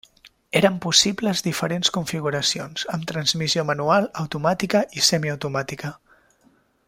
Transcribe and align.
Eren 0.59 0.77
possibles 0.85 1.43
diferents 1.47 1.91
configuracions, 1.97 2.87
amb 2.97 3.05
transmissió 3.13 3.67
manual, 3.73 4.09
automàtica 4.23 4.83
i 5.01 5.05
semiautomàtica. 5.11 5.93